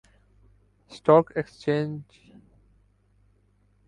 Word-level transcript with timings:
stock 0.91 1.25
ایکسچینجتی 1.37 2.21